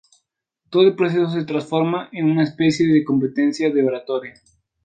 [0.71, 4.33] Todo el proceso se transforma en una especie de competencia de oratoria.